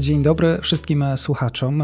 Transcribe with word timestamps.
Dzień 0.00 0.22
dobry 0.22 0.58
wszystkim 0.58 1.04
słuchaczom. 1.16 1.82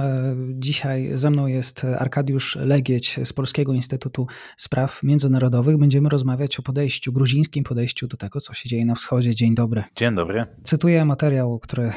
Dzisiaj 0.59 1.11
ze 1.15 1.31
mną 1.31 1.47
jest 1.47 1.87
Arkadiusz 1.99 2.57
Legieć 2.57 3.21
z 3.25 3.33
Polskiego 3.33 3.73
Instytutu 3.73 4.27
Spraw 4.57 5.03
Międzynarodowych. 5.03 5.77
Będziemy 5.77 6.09
rozmawiać 6.09 6.59
o 6.59 6.63
podejściu, 6.63 7.13
gruzińskim 7.13 7.65
podejściu 7.65 8.07
do 8.07 8.17
tego, 8.17 8.41
co 8.41 8.55
się 8.55 8.69
dzieje 8.69 8.87
na 8.87 8.95
wschodzie. 8.95 9.35
Dzień 9.35 9.55
dobry. 9.55 9.85
Dzień 9.97 10.15
dobry. 10.15 10.47
Cytuję 10.65 11.05
materiał, 11.05 11.59
który 11.59 11.93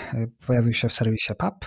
pojawił 0.47 0.73
się 0.73 0.89
w 0.89 0.93
serwisie 0.93 1.33
PAP. 1.37 1.65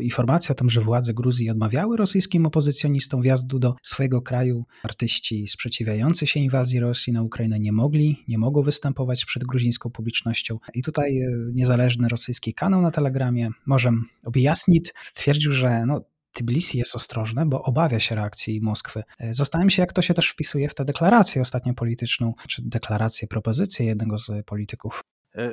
Informacja 0.00 0.52
o 0.52 0.56
tym, 0.56 0.70
że 0.70 0.80
władze 0.80 1.14
Gruzji 1.14 1.50
odmawiały 1.50 1.96
rosyjskim 1.96 2.46
opozycjonistom 2.46 3.22
wjazdu 3.22 3.58
do 3.58 3.74
swojego 3.82 4.22
kraju. 4.22 4.64
Artyści 4.84 5.48
sprzeciwiający 5.48 6.26
się 6.26 6.40
inwazji 6.40 6.80
Rosji 6.80 7.12
na 7.12 7.22
Ukrainę 7.22 7.60
nie 7.60 7.72
mogli, 7.72 8.24
nie 8.28 8.38
mogą 8.38 8.62
występować 8.62 9.24
przed 9.24 9.44
gruzińską 9.44 9.90
publicznością. 9.90 10.58
I 10.74 10.82
tutaj 10.82 11.20
niezależny 11.52 12.08
rosyjski 12.08 12.54
kanał 12.54 12.82
na 12.82 12.90
Telegramie 12.90 13.50
Możem 13.70 14.04
objaśnić, 14.24 14.92
stwierdził, 15.00 15.52
że 15.52 15.86
no, 15.86 16.00
Tbilisi 16.32 16.78
jest 16.78 16.96
ostrożne, 16.96 17.46
bo 17.46 17.62
obawia 17.62 18.00
się 18.00 18.14
reakcji 18.14 18.60
Moskwy. 18.62 19.02
Zastanawiam 19.30 19.70
się, 19.70 19.82
jak 19.82 19.92
to 19.92 20.02
się 20.02 20.14
też 20.14 20.28
wpisuje 20.28 20.68
w 20.68 20.74
tę 20.74 20.84
deklarację 20.84 21.42
ostatnio 21.42 21.74
polityczną, 21.74 22.34
czy 22.48 22.62
deklarację, 22.64 23.28
propozycję 23.28 23.86
jednego 23.86 24.18
z 24.18 24.46
polityków. 24.46 25.04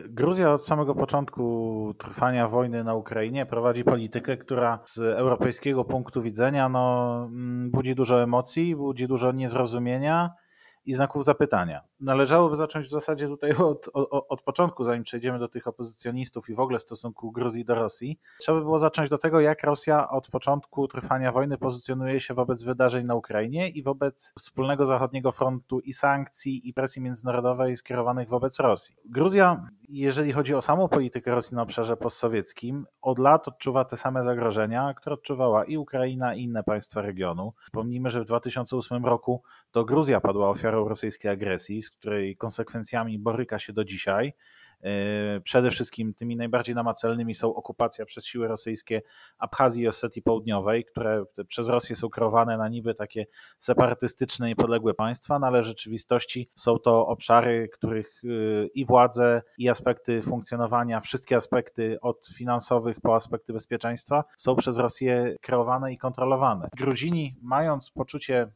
Gruzja 0.09 0.53
od 0.53 0.66
samego 0.66 0.95
początku 0.95 1.93
trwania 1.98 2.48
wojny 2.48 2.84
na 2.84 2.95
Ukrainie 2.95 3.45
prowadzi 3.45 3.84
politykę, 3.84 4.38
która 4.38 4.79
z 4.85 4.98
europejskiego 4.98 5.85
punktu 5.85 6.21
widzenia 6.21 6.70
no, 6.70 7.29
budzi 7.71 7.95
dużo 7.95 8.23
emocji, 8.23 8.76
budzi 8.76 9.07
dużo 9.07 9.32
niezrozumienia 9.32 10.29
i 10.88 10.93
znaków 10.93 11.26
zapytania. 11.26 11.82
Należałoby 11.99 12.55
zacząć 12.55 12.88
w 12.88 12.90
zasadzie 12.90 13.27
tutaj 13.27 13.52
od, 13.52 13.90
od, 13.93 14.26
od, 14.30 14.41
początku, 14.41 14.84
zanim 14.84 15.04
przejdziemy 15.04 15.40
do 15.40 15.48
tych 15.48 15.68
opozycjonistów 15.68 16.49
i 16.49 16.55
w 16.55 16.60
ogóle 16.60 16.79
stosunku 16.79 17.32
Gruzji 17.32 17.66
do 17.66 17.76
Rosji. 17.76 18.20
Trzeba 18.40 18.57
by 18.57 18.63
było 18.63 18.79
zacząć 18.79 19.10
do 19.10 19.18
tego, 19.18 19.40
jak 19.40 19.63
Rosja 19.63 20.10
od 20.10 20.29
początku 20.29 20.88
trwania 20.88 21.32
wojny 21.32 21.57
pozycjonuje 21.57 22.20
się 22.20 22.34
wobec 22.34 22.63
wydarzeń 22.63 23.05
na 23.05 23.16
Ukrainie 23.16 23.70
i 23.70 23.84
wobec 23.84 24.34
wspólnego 24.40 24.85
zachodniego 24.85 25.32
frontu 25.32 25.79
i 25.79 25.94
sankcji 25.94 26.70
i 26.70 26.74
presji 26.74 27.01
międzynarodowej 27.01 27.76
skierowanych 27.76 28.29
wobec 28.29 28.60
Rosji. 28.60 28.96
Gruzja, 29.05 29.70
jeżeli 29.90 30.34
chodzi 30.34 30.55
o 30.55 30.62
samą 30.62 30.88
politykę 30.88 31.35
Rosji 31.35 31.55
na 31.55 31.62
obszarze 31.62 31.98
postsowieckim, 31.98 32.85
od 33.01 33.20
lat 33.20 33.48
odczuwa 33.48 33.85
te 33.85 33.98
same 33.98 34.24
zagrożenia, 34.24 34.94
które 34.94 35.13
odczuwała 35.13 35.63
i 35.63 35.77
Ukraina, 35.77 36.35
i 36.35 36.41
inne 36.41 36.63
państwa 36.63 37.01
regionu. 37.01 37.54
Pomnijmy, 37.72 38.10
że 38.10 38.22
w 38.22 38.26
2008 38.26 39.05
roku 39.05 39.44
to 39.72 39.85
Gruzja 39.85 40.22
padła 40.22 40.49
ofiarą 40.49 40.76
rosyjskiej 40.85 41.31
agresji, 41.31 41.81
z 41.81 41.91
której 41.91 42.37
konsekwencjami 42.37 43.20
boryka 43.20 43.59
się 43.59 43.73
do 43.73 43.83
dzisiaj. 43.83 44.33
E, 44.83 45.39
przede 45.39 45.71
wszystkim 45.71 46.13
tymi 46.13 46.35
najbardziej 46.35 46.75
namacalnymi 46.75 47.35
są 47.35 47.55
okupacja 47.55 48.05
przez 48.05 48.25
siły 48.25 48.47
rosyjskie 48.47 49.01
Abchazji 49.37 49.83
i 49.83 49.87
Osetii 49.87 50.21
Południowej, 50.21 50.85
które 50.85 51.23
przez 51.48 51.67
Rosję 51.67 51.95
są 51.95 52.09
kreowane 52.09 52.57
na 52.57 52.70
niby 52.70 52.95
takie 52.95 53.25
separatystyczne, 53.59 54.48
niepodległe 54.48 54.93
państwa, 54.93 55.39
no 55.39 55.48
ale 55.48 55.61
w 55.61 55.65
rzeczywistości 55.65 56.49
są 56.55 56.79
to 56.79 57.07
obszary, 57.07 57.70
których 57.73 58.21
e, 58.23 58.27
i 58.67 58.85
władze, 58.85 59.41
i 59.57 59.70
aspekty 59.70 60.21
funkcjonowania, 60.21 61.01
wszystkie 61.01 61.35
aspekty 61.35 61.98
od 62.01 62.27
finansowych 62.37 63.01
po 63.01 63.15
aspekty 63.15 63.53
bezpieczeństwa 63.53 64.23
są 64.38 64.55
przez 64.55 64.78
Rosję 64.78 65.35
kreowane 65.41 65.94
i 65.94 65.97
kontrolowane. 65.97 66.69
Gruzini, 66.77 67.35
mając 67.41 67.91
poczucie 67.91 68.47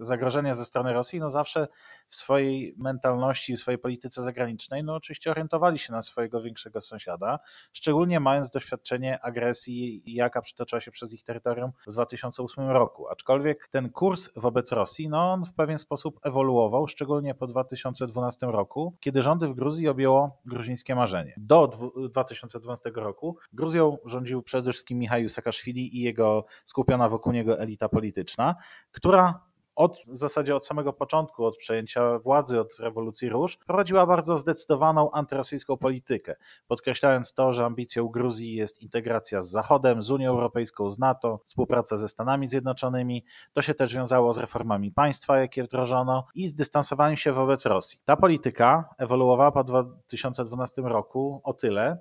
zagrożenia 0.00 0.54
ze 0.54 0.64
strony 0.64 0.92
Rosji, 0.92 1.20
no 1.20 1.30
zawsze 1.30 1.68
w 2.08 2.16
swojej 2.16 2.74
mentalności, 2.78 3.56
w 3.56 3.60
swojej 3.60 3.78
polityce 3.78 4.22
zagranicznej, 4.22 4.84
no 4.84 4.94
oczywiście 4.94 5.30
orientowali 5.30 5.78
się 5.78 5.92
na 5.92 6.02
swojego 6.02 6.42
większego 6.42 6.80
sąsiada, 6.80 7.38
szczególnie 7.72 8.20
mając 8.20 8.50
doświadczenie 8.50 9.20
agresji, 9.20 10.02
jaka 10.06 10.42
przytoczyła 10.42 10.80
się 10.80 10.90
przez 10.90 11.12
ich 11.12 11.24
terytorium 11.24 11.72
w 11.86 11.92
2008 11.92 12.68
roku. 12.68 13.08
Aczkolwiek 13.08 13.68
ten 13.70 13.90
kurs 13.90 14.30
wobec 14.36 14.72
Rosji, 14.72 15.08
no 15.08 15.32
on 15.32 15.44
w 15.44 15.54
pewien 15.54 15.78
sposób 15.78 16.20
ewoluował, 16.22 16.88
szczególnie 16.88 17.34
po 17.34 17.46
2012 17.46 18.46
roku, 18.46 18.96
kiedy 19.00 19.22
rządy 19.22 19.48
w 19.48 19.54
Gruzji 19.54 19.88
objęło 19.88 20.40
gruzińskie 20.46 20.94
marzenie. 20.94 21.34
Do 21.36 21.78
2012 22.10 22.90
roku 22.94 23.36
Gruzją 23.52 23.98
rządził 24.04 24.42
przede 24.42 24.72
wszystkim 24.72 24.98
Michał 24.98 25.28
Saakaszwili 25.28 25.96
i 25.96 26.00
jego 26.00 26.44
skupiona 26.64 27.08
wokół 27.08 27.32
niego 27.32 27.60
elita 27.60 27.88
polityczna, 27.88 28.54
która 28.92 29.47
od 29.78 30.02
w 30.06 30.16
zasadzie 30.16 30.56
od 30.56 30.66
samego 30.66 30.92
początku, 30.92 31.44
od 31.44 31.56
przejęcia 31.56 32.18
władzy, 32.18 32.60
od 32.60 32.78
rewolucji 32.78 33.28
róż, 33.28 33.56
prowadziła 33.56 34.06
bardzo 34.06 34.38
zdecydowaną 34.38 35.10
antyrosyjską 35.10 35.76
politykę, 35.76 36.36
podkreślając 36.68 37.32
to, 37.32 37.52
że 37.52 37.64
ambicją 37.64 38.08
Gruzji 38.08 38.54
jest 38.54 38.82
integracja 38.82 39.42
z 39.42 39.50
Zachodem, 39.50 40.02
z 40.02 40.10
Unią 40.10 40.30
Europejską, 40.30 40.90
z 40.90 40.98
NATO, 40.98 41.40
współpraca 41.44 41.98
ze 41.98 42.08
Stanami 42.08 42.46
Zjednoczonymi. 42.46 43.24
To 43.52 43.62
się 43.62 43.74
też 43.74 43.94
wiązało 43.94 44.34
z 44.34 44.38
reformami 44.38 44.92
państwa, 44.92 45.38
jakie 45.38 45.64
wdrożono 45.64 46.26
i 46.34 46.48
z 46.48 46.54
dystansowaniem 46.54 47.16
się 47.16 47.32
wobec 47.32 47.66
Rosji. 47.66 48.00
Ta 48.04 48.16
polityka 48.16 48.88
ewoluowała 48.98 49.52
po 49.52 49.64
2012 49.64 50.82
roku 50.82 51.40
o 51.44 51.52
tyle, 51.52 51.98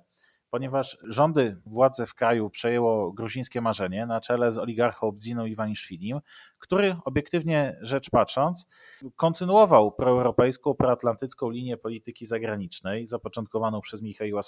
ponieważ 0.50 0.98
rządy, 1.04 1.62
władze 1.66 2.06
w 2.06 2.14
kraju 2.14 2.50
przejęło 2.50 3.12
gruzińskie 3.12 3.62
marzenie 3.62 4.06
na 4.06 4.22
czele 4.22 4.52
z 4.52 4.58
oligarchą 4.58 5.12
Bdziną 5.12 5.46
Iwaniszwilim, 5.46 6.20
który 6.60 6.96
obiektywnie 7.06 7.78
rzecz 7.82 8.10
patrząc 8.10 8.68
kontynuował 9.16 9.92
proeuropejską, 9.92 10.74
proatlantycką 10.74 11.50
linię 11.50 11.78
polityki 11.78 12.26
zagranicznej 12.26 13.08
zapoczątkowaną 13.08 13.82
przez 13.82 14.02
Michała 14.02 14.42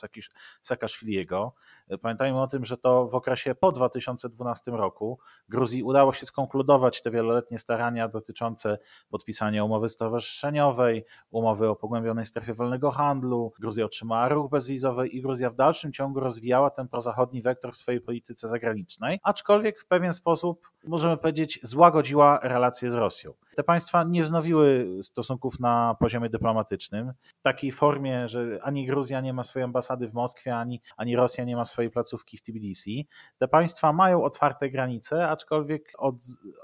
Saakaszwiliego. 0.62 1.54
Pamiętajmy 2.02 2.42
o 2.42 2.48
tym, 2.48 2.66
że 2.66 2.78
to 2.78 3.08
w 3.08 3.16
okresie 3.16 3.56
po 3.56 3.72
2012 3.72 4.72
roku 4.72 5.20
Gruzji 5.50 5.84
udało 5.84 6.14
się 6.14 6.26
skonkludować 6.26 7.02
te 7.02 7.12
wieloletnie 7.12 7.60
starania 7.60 8.08
dotyczące 8.08 8.78
podpisania 9.10 9.64
umowy 9.64 9.90
stowarzyszeniowej, 9.90 11.06
umowy 11.31 11.70
o 11.70 11.76
pogłębionej 11.76 12.26
strefie 12.26 12.54
wolnego 12.54 12.92
handlu. 12.92 13.54
Gruzja 13.60 13.86
otrzymała 13.86 14.30
ruch 14.30 14.52
bezwizowy 14.52 15.08
i 15.08 15.22
Gruzja 15.22 15.50
w 15.50 15.56
dalszym 15.56 15.92
ciągu 16.00 16.20
rozwijała 16.20 16.70
ten 16.70 16.88
prozachodni 16.88 17.42
wektor 17.42 17.74
w 17.74 17.78
swojej 17.78 18.02
polityce 18.02 18.48
zagranicznej, 18.48 19.20
aczkolwiek 19.24 19.82
w 19.82 19.88
pewien 19.88 20.14
sposób, 20.14 20.70
możemy 20.88 21.18
powiedzieć, 21.18 21.60
złagodziła 21.64 22.40
relacje 22.44 22.90
z 22.90 22.94
Rosją. 22.94 23.34
Te 23.56 23.64
państwa 23.64 24.04
nie 24.04 24.24
wznowiły 24.24 24.88
stosunków 25.02 25.60
na 25.60 25.96
poziomie 26.00 26.30
dyplomatycznym 26.30 27.14
w 27.40 27.42
takiej 27.42 27.72
formie, 27.72 28.28
że 28.28 28.60
ani 28.64 28.86
Gruzja 28.86 29.22
nie 29.22 29.34
ma 29.34 29.44
swojej 29.44 29.64
ambasady 29.64 30.08
w 30.08 30.14
Moskwie, 30.14 30.56
ani, 30.56 30.82
ani 30.98 31.16
Rosja 31.16 31.44
nie 31.44 31.56
ma 31.56 31.66
swojej 31.66 31.92
placówki 31.92 32.38
w 32.38 32.42
Tbilisi. 32.42 33.08
Te 33.38 33.48
państwa 33.48 33.94
mają 33.94 34.24
otwarte 34.24 34.70
granice, 34.70 35.30
aczkolwiek 35.30 35.92
od, 35.98 36.16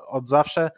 od 0.07 0.28
zawsze 0.28 0.72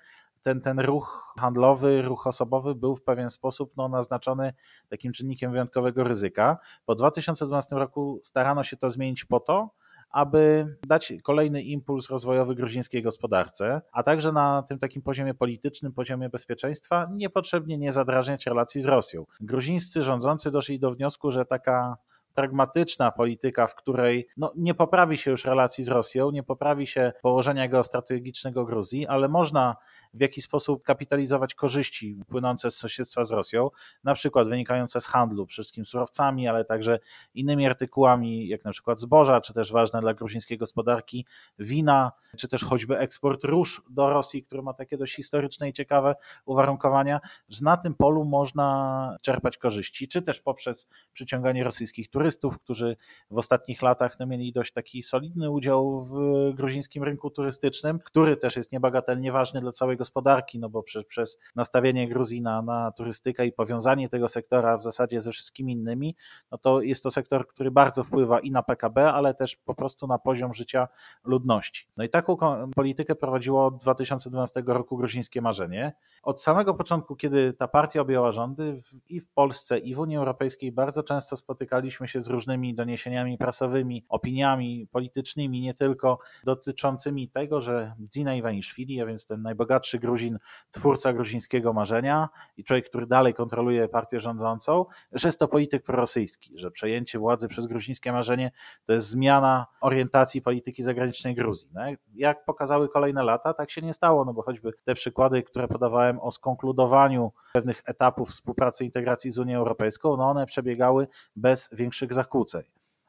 ten, 0.47 0.61
ten 0.61 0.79
ruch 0.79 1.33
handlowy, 1.39 2.01
ruch 2.01 2.27
osobowy 2.27 2.75
był 2.75 2.95
w 2.95 3.03
pewien 3.03 3.29
sposób 3.29 3.73
no, 3.77 3.87
naznaczony 3.87 4.53
takim 4.89 5.13
czynnikiem 5.13 5.51
wyjątkowego 5.51 6.03
ryzyka. 6.03 6.57
Po 6.85 6.95
2012 6.95 7.75
roku 7.75 8.19
starano 8.23 8.63
się 8.63 8.77
to 8.77 8.89
zmienić 8.89 9.25
po 9.25 9.39
to, 9.39 9.69
aby 10.09 10.67
dać 10.87 11.13
kolejny 11.23 11.61
impuls 11.61 12.09
rozwojowy 12.09 12.55
gruzińskiej 12.55 13.03
gospodarce, 13.03 13.81
a 13.91 14.03
także 14.03 14.31
na 14.31 14.63
tym 14.69 14.79
takim 14.79 15.01
poziomie 15.01 15.33
politycznym, 15.33 15.93
poziomie 15.93 16.29
bezpieczeństwa 16.29 17.07
niepotrzebnie 17.13 17.77
nie 17.77 17.91
zadrażniać 17.91 18.45
relacji 18.45 18.81
z 18.81 18.85
Rosją. 18.85 19.25
Gruzińscy 19.41 20.03
rządzący 20.03 20.51
doszli 20.51 20.79
do 20.79 20.91
wniosku, 20.91 21.31
że 21.31 21.45
taka 21.45 21.97
pragmatyczna 22.37 23.11
polityka, 23.11 23.67
w 23.67 23.75
której 23.75 24.27
no, 24.37 24.53
nie 24.55 24.73
poprawi 24.73 25.17
się 25.17 25.31
już 25.31 25.45
relacji 25.45 25.83
z 25.83 25.87
Rosją, 25.87 26.31
nie 26.31 26.43
poprawi 26.43 26.87
się 26.87 27.13
położenia 27.21 27.67
geostrategicznego 27.67 28.65
Gruzji, 28.65 29.07
ale 29.07 29.27
można 29.27 29.75
w 30.17 30.21
jaki 30.21 30.41
sposób 30.41 30.83
kapitalizować 30.83 31.55
korzyści 31.55 32.17
płynące 32.27 32.71
z 32.71 32.77
sąsiedztwa 32.77 33.23
z 33.23 33.31
Rosją, 33.31 33.69
na 34.03 34.13
przykład 34.13 34.47
wynikające 34.49 35.01
z 35.01 35.07
handlu, 35.07 35.45
przede 35.45 35.63
wszystkim 35.63 35.85
surowcami, 35.85 36.47
ale 36.47 36.65
także 36.65 36.99
innymi 37.33 37.65
artykułami, 37.65 38.47
jak 38.47 38.65
na 38.65 38.71
przykład 38.71 38.99
zboża, 38.99 39.41
czy 39.41 39.53
też 39.53 39.71
ważne 39.71 40.01
dla 40.01 40.13
gruzińskiej 40.13 40.57
gospodarki 40.57 41.25
wina, 41.59 42.11
czy 42.37 42.47
też 42.47 42.63
choćby 42.63 42.97
eksport 42.97 43.43
róż 43.43 43.81
do 43.89 44.09
Rosji, 44.09 44.43
który 44.43 44.61
ma 44.61 44.73
takie 44.73 44.97
dość 44.97 45.15
historyczne 45.15 45.69
i 45.69 45.73
ciekawe 45.73 46.15
uwarunkowania, 46.45 47.19
że 47.49 47.63
na 47.63 47.77
tym 47.77 47.93
polu 47.93 48.25
można 48.25 49.17
czerpać 49.21 49.57
korzyści, 49.57 50.07
czy 50.07 50.21
też 50.21 50.39
poprzez 50.39 50.87
przyciąganie 51.13 51.63
rosyjskich 51.63 52.09
turystów, 52.09 52.59
którzy 52.59 52.97
w 53.31 53.37
ostatnich 53.37 53.81
latach 53.81 54.19
no, 54.19 54.25
mieli 54.25 54.51
dość 54.51 54.73
taki 54.73 55.03
solidny 55.03 55.51
udział 55.51 56.05
w 56.05 56.51
gruzińskim 56.53 57.03
rynku 57.03 57.29
turystycznym, 57.29 57.99
który 57.99 58.37
też 58.37 58.55
jest 58.55 58.71
niebagatelnie 58.71 59.31
ważny 59.31 59.61
dla 59.61 59.71
gospodarki 59.71 60.06
gospodarki, 60.07 60.59
no 60.59 60.69
bo 60.69 60.83
przez, 60.83 61.05
przez 61.05 61.37
nastawienie 61.55 62.07
Gruzji 62.07 62.41
na, 62.41 62.61
na 62.61 62.91
turystykę 62.91 63.45
i 63.45 63.51
powiązanie 63.51 64.09
tego 64.09 64.29
sektora 64.29 64.77
w 64.77 64.83
zasadzie 64.83 65.21
ze 65.21 65.31
wszystkimi 65.31 65.73
innymi, 65.73 66.15
no 66.51 66.57
to 66.57 66.81
jest 66.81 67.03
to 67.03 67.11
sektor, 67.11 67.47
który 67.47 67.71
bardzo 67.71 68.03
wpływa 68.03 68.39
i 68.39 68.51
na 68.51 68.63
PKB, 68.63 69.13
ale 69.13 69.33
też 69.33 69.55
po 69.55 69.75
prostu 69.75 70.07
na 70.07 70.17
poziom 70.17 70.53
życia 70.53 70.87
ludności. 71.23 71.87
No 71.97 72.03
i 72.03 72.09
taką 72.09 72.37
politykę 72.75 73.15
prowadziło 73.15 73.65
od 73.65 73.77
2012 73.77 74.63
roku 74.67 74.97
gruzińskie 74.97 75.41
marzenie. 75.41 75.93
Od 76.27 76.41
samego 76.41 76.73
początku, 76.73 77.15
kiedy 77.15 77.53
ta 77.53 77.67
partia 77.67 78.01
objęła 78.01 78.31
rządy 78.31 78.81
i 79.09 79.19
w 79.19 79.29
Polsce, 79.29 79.79
i 79.79 79.95
w 79.95 79.99
Unii 79.99 80.17
Europejskiej, 80.17 80.71
bardzo 80.71 81.03
często 81.03 81.37
spotykaliśmy 81.37 82.07
się 82.07 82.21
z 82.21 82.27
różnymi 82.27 82.75
doniesieniami 82.75 83.37
prasowymi, 83.37 84.05
opiniami 84.09 84.87
politycznymi, 84.91 85.61
nie 85.61 85.73
tylko 85.73 86.19
dotyczącymi 86.43 87.29
tego, 87.29 87.61
że 87.61 87.93
Zina 88.15 88.35
Iwaniszwili, 88.35 89.01
a 89.01 89.05
więc 89.05 89.27
ten 89.27 89.41
najbogatszy 89.41 89.99
Gruzin, 89.99 90.37
twórca 90.71 91.13
gruzińskiego 91.13 91.73
marzenia 91.73 92.29
i 92.57 92.63
człowiek, 92.63 92.89
który 92.89 93.07
dalej 93.07 93.33
kontroluje 93.33 93.87
partię 93.87 94.19
rządzącą, 94.19 94.85
że 95.11 95.27
jest 95.27 95.39
to 95.39 95.47
polityk 95.47 95.83
prorosyjski, 95.83 96.57
że 96.57 96.71
przejęcie 96.71 97.19
władzy 97.19 97.47
przez 97.47 97.67
gruzińskie 97.67 98.11
marzenie 98.11 98.51
to 98.85 98.93
jest 98.93 99.07
zmiana 99.07 99.65
orientacji 99.81 100.41
polityki 100.41 100.83
zagranicznej 100.83 101.35
Gruzji. 101.35 101.69
No, 101.73 101.81
jak 102.15 102.45
pokazały 102.45 102.89
kolejne 102.89 103.23
lata, 103.23 103.53
tak 103.53 103.71
się 103.71 103.81
nie 103.81 103.93
stało, 103.93 104.25
no 104.25 104.33
bo 104.33 104.41
choćby 104.41 104.73
te 104.83 104.93
przykłady, 104.93 105.43
które 105.43 105.67
podawałem 105.67 106.16
o 106.21 106.31
skonkludowaniu 106.31 107.31
pewnych 107.53 107.81
etapów 107.85 108.29
współpracy 108.29 108.83
i 108.83 108.87
integracji 108.87 109.31
z 109.31 109.37
Unią 109.37 109.57
Europejską, 109.57 110.17
no 110.17 110.29
one 110.29 110.45
przebiegały 110.45 111.07
bez 111.35 111.69
większych 111.73 112.13
zakłóceń. 112.13 112.63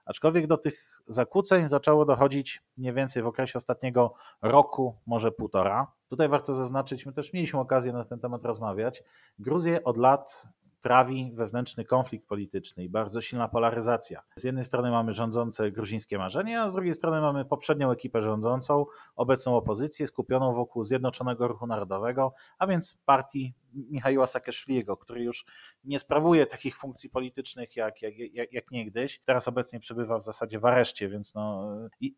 Aczkolwiek 0.05 0.46
do 0.46 0.58
tych 0.58 1.02
zakłóceń 1.08 1.69
zaczęło 1.69 2.05
dochodzić 2.05 2.62
mniej 2.76 2.93
więcej 2.93 3.22
w 3.22 3.26
okresie 3.26 3.56
ostatniego 3.56 4.14
roku, 4.43 4.94
może 5.06 5.32
półtora. 5.32 5.87
Tutaj 6.08 6.28
warto 6.28 6.55
zaznaczyć, 6.55 7.06
my 7.06 7.12
też 7.12 7.32
mieliśmy 7.32 7.60
okazję 7.60 7.93
na 7.93 8.05
ten 8.05 8.20
temat 8.20 8.44
rozmawiać. 8.44 9.02
Gruzję 9.38 9.84
od 9.84 9.96
lat 9.96 10.49
trawi 10.81 11.33
wewnętrzny 11.35 11.85
konflikt 11.85 12.29
polityczny 12.29 12.85
i 12.85 12.89
bardzo 12.89 13.21
silna 13.21 13.49
polaryzacja. 13.49 14.23
Z 14.37 14.45
jednej 14.45 14.65
strony 14.65 14.91
mamy 14.91 15.15
rządzące 15.15 15.71
gruzińskie 15.71 16.19
marzenie, 16.19 16.63
a 16.63 16.69
z 16.69 16.73
drugiej 16.73 16.95
strony 16.95 17.21
mamy 17.21 17.45
poprzednią 17.45 17.91
ekipę 17.91 18.23
rządzącą, 18.23 18.87
obecną 19.17 19.57
opozycję 19.57 20.07
skupioną 20.07 20.55
wokół 20.55 20.85
Zjednoczonego 20.85 21.49
Ruchu 21.49 21.67
Narodowego, 21.67 22.33
a 22.59 22.67
więc 22.67 22.99
partii 23.05 23.55
Michaiła 23.75 24.26
Saakaszwiliego, 24.26 24.97
który 24.97 25.23
już 25.23 25.44
nie 25.85 25.99
sprawuje 25.99 26.47
takich 26.47 26.76
funkcji 26.76 27.11
politycznych 27.11 27.76
jak, 27.76 28.03
jak, 28.03 28.19
jak, 28.19 28.53
jak 28.53 28.70
niegdyś. 28.70 29.20
Teraz 29.25 29.49
obecnie 29.49 29.81
przebywa 29.81 30.19
w 30.19 30.25
zasadzie 30.25 30.59
w 30.59 30.65
areszcie, 30.65 31.09
więc 31.09 31.35
no, 31.35 31.69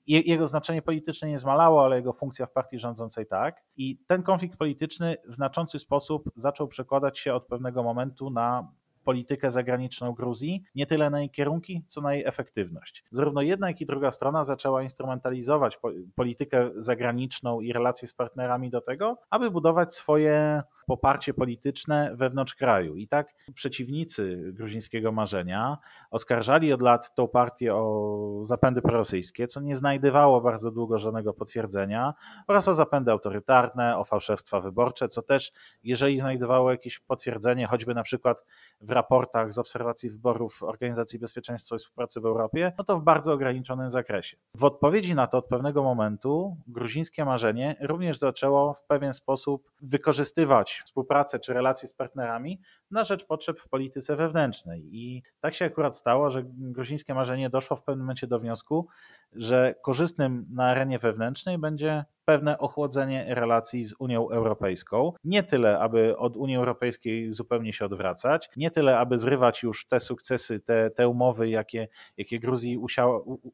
jego 0.07 0.47
znaczenie 0.47 0.83
polityczne 0.83 1.29
nie 1.29 1.39
zmalało, 1.39 1.85
ale 1.85 1.97
jego 1.97 2.13
funkcja 2.13 2.47
w 2.47 2.53
partii 2.53 2.79
rządzącej 2.79 3.27
tak. 3.27 3.63
I 3.77 3.99
ten 4.07 4.23
konflikt 4.23 4.57
polityczny 4.57 5.17
w 5.29 5.35
znaczący 5.35 5.79
sposób 5.79 6.31
zaczął 6.37 6.69
przekładać 6.69 7.19
się 7.19 7.35
od 7.35 7.47
pewnego 7.47 7.83
momentu 7.83 8.31
na 8.31 8.69
politykę 9.05 9.51
zagraniczną 9.51 10.13
Gruzji, 10.13 10.63
nie 10.75 10.87
tyle 10.87 11.11
na 11.11 11.21
jej 11.21 11.31
kierunki, 11.31 11.85
co 11.89 12.01
na 12.01 12.15
jej 12.15 12.27
efektywność. 12.27 13.05
Zarówno 13.11 13.43
jedna, 13.43 13.69
jak 13.69 13.81
i 13.81 13.87
druga 13.87 14.11
strona 14.11 14.45
zaczęła 14.45 14.83
instrumentalizować 14.83 15.79
politykę 16.15 16.71
zagraniczną 16.77 17.61
i 17.61 17.73
relacje 17.73 18.09
z 18.09 18.15
partnerami 18.15 18.71
do 18.71 18.81
tego, 18.81 19.19
aby 19.31 19.51
budować 19.51 19.95
swoje 19.95 20.63
poparcie 20.91 21.35
polityczne 21.35 22.11
wewnątrz 22.17 22.55
kraju. 22.55 22.97
I 22.97 23.09
tak 23.09 23.35
przeciwnicy 23.55 24.53
gruzińskiego 24.53 25.13
marzenia 25.13 25.79
oskarżali 26.11 26.73
od 26.73 26.83
lat 26.83 27.15
tą 27.15 27.29
partię 27.29 27.75
o 27.75 28.41
zapędy 28.45 28.83
prorosyjskie, 28.83 29.49
co 29.49 29.61
nie 29.61 29.77
znajdowało 29.77 30.41
bardzo 30.41 30.71
długo 30.71 30.99
żadnego 30.99 31.35
potwierdzenia, 31.35 32.15
oraz 32.49 32.69
o 32.69 32.75
zapędy 32.75 33.11
autorytarne, 33.11 33.99
o 33.99 34.05
fałszerstwa 34.05 34.61
wyborcze, 34.61 35.09
co 35.09 35.23
też, 35.23 35.53
jeżeli 35.85 36.21
znajdowało 36.21 36.71
jakieś 36.71 36.99
potwierdzenie, 36.99 37.67
choćby 37.67 37.95
na 37.95 38.03
przykład 38.03 38.45
w 38.81 38.91
raportach 38.91 39.53
z 39.53 39.59
obserwacji 39.59 40.11
wyborów 40.11 40.63
Organizacji 40.63 41.19
Bezpieczeństwa 41.19 41.77
i 41.77 41.79
Współpracy 41.79 42.21
w 42.21 42.27
Europie, 42.27 42.73
no 42.79 42.85
to 42.85 42.99
w 42.99 43.03
bardzo 43.03 43.33
ograniczonym 43.33 43.91
zakresie. 43.91 44.37
W 44.55 44.65
odpowiedzi 44.65 45.15
na 45.15 45.27
to 45.27 45.39
od 45.39 45.47
pewnego 45.47 45.83
momentu 45.83 46.57
gruzińskie 46.69 47.25
marzenie 47.25 47.77
również 47.81 48.19
zaczęło 48.19 48.75
w 48.75 48.83
pewien 48.83 49.13
sposób 49.13 49.71
wykorzystywać 49.83 50.80
współpracę 50.85 51.39
czy 51.39 51.53
relacje 51.53 51.89
z 51.89 51.95
partnerami 51.95 52.61
na 52.91 53.05
rzecz 53.05 53.27
potrzeb 53.27 53.61
w 53.61 53.69
polityce 53.69 54.17
wewnętrznej. 54.17 54.89
I 54.93 55.23
tak 55.41 55.55
się 55.55 55.65
akurat 55.65 55.97
stało, 55.97 56.31
że 56.31 56.43
gruzińskie 56.47 57.15
marzenie 57.15 57.51
doszło 57.51 57.77
w 57.77 57.83
pewnym 57.83 58.07
momencie 58.07 58.27
do 58.27 58.39
wniosku, 58.39 58.89
że 59.33 59.75
korzystnym 59.83 60.47
na 60.51 60.65
arenie 60.65 60.99
wewnętrznej 60.99 61.59
będzie 61.59 62.05
pewne 62.31 62.59
ochłodzenie 62.59 63.27
relacji 63.29 63.85
z 63.85 63.95
Unią 63.99 64.31
Europejską. 64.31 65.13
Nie 65.25 65.43
tyle, 65.43 65.79
aby 65.79 66.17
od 66.17 66.37
Unii 66.37 66.57
Europejskiej 66.57 67.35
zupełnie 67.35 67.73
się 67.73 67.85
odwracać, 67.85 68.51
nie 68.57 68.71
tyle, 68.71 68.99
aby 68.99 69.19
zrywać 69.19 69.63
już 69.63 69.87
te 69.89 70.01
sukcesy, 70.01 70.61
te, 70.61 70.91
te 70.91 71.09
umowy, 71.09 71.49
jakie, 71.49 71.89
jakie 72.17 72.41
Gruzji 72.41 72.79